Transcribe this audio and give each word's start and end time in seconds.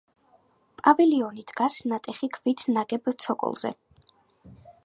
პავილიონი 0.81 1.45
დგას 1.51 1.77
ნატეხი 1.91 2.31
ქვით 2.39 2.67
ნაგებ 2.79 3.13
ცოკოლზე. 3.27 3.75